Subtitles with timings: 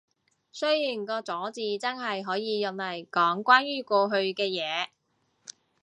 [0.51, 4.87] 雖然個咗字真係可以用嚟講關於過去嘅嘢